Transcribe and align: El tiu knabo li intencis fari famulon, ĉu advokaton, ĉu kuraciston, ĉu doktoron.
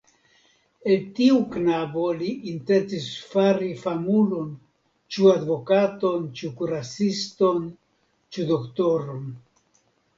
El 0.93 1.01
tiu 1.19 1.35
knabo 1.55 2.05
li 2.21 2.29
intencis 2.53 3.05
fari 3.35 3.69
famulon, 3.83 4.49
ĉu 5.17 5.31
advokaton, 5.37 6.27
ĉu 6.41 6.53
kuraciston, 6.61 7.73
ĉu 8.35 8.51
doktoron. 8.55 9.35